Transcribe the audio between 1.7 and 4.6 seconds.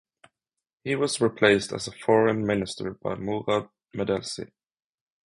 as foreign minister by Mourad Medelci.